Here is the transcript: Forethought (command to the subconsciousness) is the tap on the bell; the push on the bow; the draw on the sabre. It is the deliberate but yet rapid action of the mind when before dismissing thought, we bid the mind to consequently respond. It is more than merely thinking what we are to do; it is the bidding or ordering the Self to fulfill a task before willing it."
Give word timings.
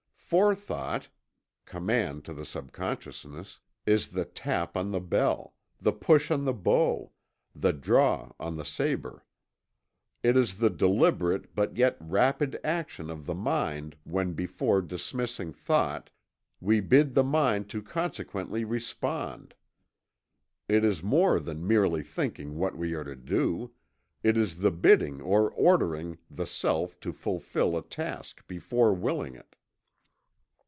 Forethought 0.33 1.09
(command 1.65 2.23
to 2.23 2.33
the 2.33 2.45
subconsciousness) 2.45 3.59
is 3.85 4.07
the 4.07 4.23
tap 4.23 4.77
on 4.77 4.89
the 4.91 5.01
bell; 5.01 5.55
the 5.81 5.91
push 5.91 6.31
on 6.31 6.45
the 6.45 6.53
bow; 6.53 7.11
the 7.53 7.73
draw 7.73 8.31
on 8.39 8.55
the 8.55 8.63
sabre. 8.63 9.25
It 10.23 10.37
is 10.37 10.59
the 10.59 10.69
deliberate 10.69 11.53
but 11.53 11.75
yet 11.75 11.97
rapid 11.99 12.57
action 12.63 13.09
of 13.09 13.25
the 13.25 13.35
mind 13.35 13.97
when 14.05 14.31
before 14.31 14.81
dismissing 14.81 15.51
thought, 15.51 16.09
we 16.61 16.79
bid 16.79 17.13
the 17.13 17.25
mind 17.25 17.67
to 17.71 17.81
consequently 17.81 18.63
respond. 18.63 19.53
It 20.69 20.85
is 20.85 21.03
more 21.03 21.41
than 21.41 21.67
merely 21.67 22.03
thinking 22.03 22.55
what 22.57 22.77
we 22.77 22.93
are 22.93 23.03
to 23.03 23.17
do; 23.17 23.73
it 24.23 24.37
is 24.37 24.59
the 24.59 24.71
bidding 24.71 25.19
or 25.19 25.51
ordering 25.51 26.19
the 26.29 26.47
Self 26.47 26.97
to 27.01 27.11
fulfill 27.11 27.75
a 27.77 27.83
task 27.83 28.47
before 28.47 28.93
willing 28.93 29.35
it." 29.35 29.57